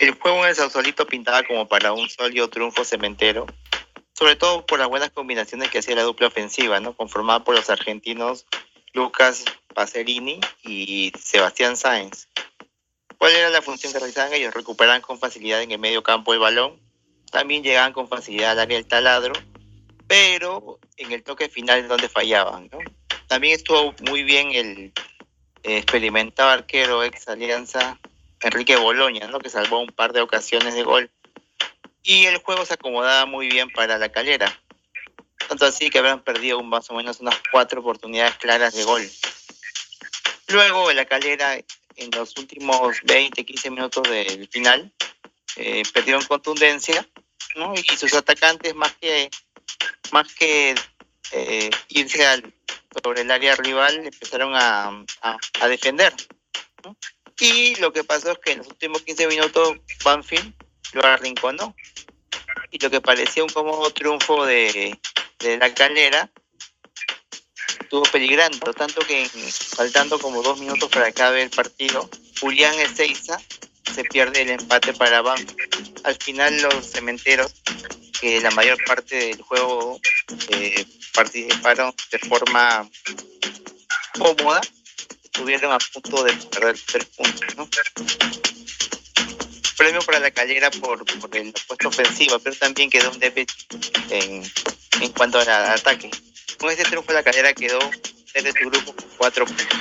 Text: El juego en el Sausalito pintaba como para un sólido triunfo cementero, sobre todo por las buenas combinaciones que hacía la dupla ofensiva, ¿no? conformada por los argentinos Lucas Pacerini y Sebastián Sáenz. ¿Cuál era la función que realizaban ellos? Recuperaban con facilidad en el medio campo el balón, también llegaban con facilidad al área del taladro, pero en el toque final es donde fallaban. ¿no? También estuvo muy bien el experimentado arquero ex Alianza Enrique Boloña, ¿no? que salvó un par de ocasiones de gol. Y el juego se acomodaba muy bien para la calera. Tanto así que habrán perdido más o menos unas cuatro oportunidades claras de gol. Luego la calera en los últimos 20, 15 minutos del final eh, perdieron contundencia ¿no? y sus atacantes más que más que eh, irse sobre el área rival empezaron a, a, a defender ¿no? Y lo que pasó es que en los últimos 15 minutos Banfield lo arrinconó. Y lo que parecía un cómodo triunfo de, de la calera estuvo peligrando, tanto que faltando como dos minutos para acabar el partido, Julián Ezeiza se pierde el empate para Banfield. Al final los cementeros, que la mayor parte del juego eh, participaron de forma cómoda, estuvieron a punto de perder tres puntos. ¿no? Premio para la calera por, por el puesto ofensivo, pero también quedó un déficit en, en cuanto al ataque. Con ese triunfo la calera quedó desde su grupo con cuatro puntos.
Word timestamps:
El 0.00 0.12
juego 0.12 0.44
en 0.44 0.48
el 0.48 0.56
Sausalito 0.56 1.06
pintaba 1.06 1.42
como 1.42 1.68
para 1.68 1.92
un 1.92 2.08
sólido 2.08 2.48
triunfo 2.48 2.86
cementero, 2.86 3.44
sobre 4.14 4.34
todo 4.34 4.64
por 4.64 4.78
las 4.78 4.88
buenas 4.88 5.10
combinaciones 5.10 5.68
que 5.68 5.80
hacía 5.80 5.94
la 5.94 6.04
dupla 6.04 6.28
ofensiva, 6.28 6.80
¿no? 6.80 6.96
conformada 6.96 7.44
por 7.44 7.54
los 7.54 7.68
argentinos 7.68 8.46
Lucas 8.94 9.44
Pacerini 9.74 10.40
y 10.62 11.12
Sebastián 11.22 11.76
Sáenz. 11.76 12.28
¿Cuál 13.18 13.32
era 13.32 13.50
la 13.50 13.60
función 13.60 13.92
que 13.92 13.98
realizaban 13.98 14.32
ellos? 14.32 14.54
Recuperaban 14.54 15.02
con 15.02 15.18
facilidad 15.18 15.60
en 15.60 15.70
el 15.70 15.78
medio 15.78 16.02
campo 16.02 16.32
el 16.32 16.38
balón, 16.40 16.80
también 17.30 17.62
llegaban 17.62 17.92
con 17.92 18.08
facilidad 18.08 18.52
al 18.52 18.60
área 18.60 18.78
del 18.78 18.88
taladro, 18.88 19.34
pero 20.06 20.78
en 20.96 21.12
el 21.12 21.22
toque 21.22 21.50
final 21.50 21.80
es 21.80 21.88
donde 21.88 22.08
fallaban. 22.08 22.70
¿no? 22.72 22.78
También 23.26 23.54
estuvo 23.54 23.94
muy 24.08 24.22
bien 24.22 24.52
el 24.52 24.94
experimentado 25.62 26.48
arquero 26.48 27.04
ex 27.04 27.28
Alianza 27.28 28.00
Enrique 28.40 28.76
Boloña, 28.76 29.26
¿no? 29.28 29.38
que 29.38 29.50
salvó 29.50 29.80
un 29.80 29.88
par 29.88 30.12
de 30.12 30.20
ocasiones 30.20 30.74
de 30.74 30.82
gol. 30.82 31.10
Y 32.02 32.26
el 32.26 32.38
juego 32.38 32.64
se 32.64 32.74
acomodaba 32.74 33.26
muy 33.26 33.48
bien 33.48 33.70
para 33.70 33.98
la 33.98 34.10
calera. 34.10 34.58
Tanto 35.48 35.66
así 35.66 35.90
que 35.90 35.98
habrán 35.98 36.22
perdido 36.22 36.62
más 36.62 36.90
o 36.90 36.94
menos 36.94 37.20
unas 37.20 37.36
cuatro 37.50 37.80
oportunidades 37.80 38.36
claras 38.36 38.74
de 38.74 38.84
gol. 38.84 39.02
Luego 40.48 40.92
la 40.92 41.04
calera 41.04 41.56
en 41.96 42.10
los 42.12 42.36
últimos 42.38 42.98
20, 43.04 43.44
15 43.44 43.70
minutos 43.70 44.08
del 44.08 44.48
final 44.48 44.92
eh, 45.56 45.82
perdieron 45.92 46.24
contundencia 46.24 47.06
¿no? 47.56 47.74
y 47.74 47.96
sus 47.96 48.14
atacantes 48.14 48.74
más 48.74 48.92
que 48.94 49.30
más 50.12 50.32
que 50.34 50.74
eh, 51.32 51.70
irse 51.88 52.24
sobre 53.02 53.20
el 53.22 53.30
área 53.30 53.54
rival 53.56 54.06
empezaron 54.06 54.54
a, 54.54 55.04
a, 55.22 55.36
a 55.60 55.68
defender 55.68 56.12
¿no? 56.84 56.96
Y 57.40 57.74
lo 57.76 57.92
que 57.92 58.04
pasó 58.04 58.32
es 58.32 58.38
que 58.38 58.52
en 58.52 58.58
los 58.58 58.68
últimos 58.68 59.02
15 59.02 59.26
minutos 59.26 59.78
Banfield 60.04 60.54
lo 60.92 61.04
arrinconó. 61.04 61.74
Y 62.70 62.78
lo 62.78 62.90
que 62.90 63.00
parecía 63.00 63.42
un 63.42 63.48
cómodo 63.48 63.90
triunfo 63.90 64.44
de, 64.44 64.98
de 65.38 65.56
la 65.58 65.72
calera 65.74 66.30
estuvo 67.80 68.02
peligrando, 68.02 68.72
tanto 68.72 69.00
que 69.00 69.26
faltando 69.76 70.18
como 70.18 70.42
dos 70.42 70.60
minutos 70.60 70.88
para 70.90 71.08
acabar 71.08 71.38
el 71.38 71.50
partido, 71.50 72.08
Julián 72.40 72.78
Ezeiza 72.78 73.40
se 73.92 74.04
pierde 74.04 74.42
el 74.42 74.50
empate 74.50 74.92
para 74.92 75.22
Banfield. 75.22 76.00
Al 76.04 76.16
final 76.16 76.60
los 76.62 76.86
cementeros, 76.86 77.52
que 78.20 78.40
la 78.40 78.50
mayor 78.52 78.78
parte 78.84 79.16
del 79.16 79.42
juego 79.42 80.00
eh, 80.50 80.84
participaron 81.14 81.92
de 82.12 82.18
forma 82.20 82.88
cómoda, 84.18 84.60
estuvieron 85.40 85.72
a 85.72 85.78
punto 85.78 86.22
de 86.22 86.34
perder 86.34 86.76
tres 86.84 87.04
puntos. 87.16 87.56
¿no? 87.56 87.68
Premio 89.78 90.02
para 90.02 90.18
la 90.18 90.30
calera 90.30 90.70
por, 90.70 91.02
por 91.18 91.34
el 91.34 91.54
puesto 91.66 91.88
ofensivo, 91.88 92.38
pero 92.40 92.54
también 92.56 92.90
quedó 92.90 93.10
un 93.10 93.18
déficit 93.18 93.74
en, 94.10 94.42
en 95.00 95.12
cuanto 95.12 95.38
al 95.38 95.48
ataque. 95.48 96.10
Con 96.58 96.70
ese 96.70 96.82
triunfo 96.84 97.12
la 97.12 97.22
calera 97.22 97.54
quedó 97.54 97.78
desde 98.34 98.52
su 98.52 98.68
grupo 98.68 98.94
con 98.94 99.08
cuatro 99.16 99.46
puntos. 99.46 99.80